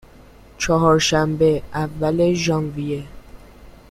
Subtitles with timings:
[0.57, 3.03] چهارشنبه، اول ژانویه